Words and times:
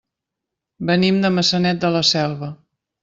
Venim 0.89 1.19
de 1.25 1.31
Maçanet 1.35 1.85
de 1.85 1.93
la 1.97 2.05
Selva. 2.15 2.51